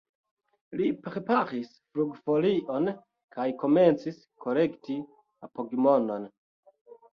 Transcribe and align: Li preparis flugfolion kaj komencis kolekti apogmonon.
Li 0.79 0.85
preparis 1.07 1.67
flugfolion 1.75 2.89
kaj 3.37 3.47
komencis 3.65 4.19
kolekti 4.49 4.99
apogmonon. 5.51 6.29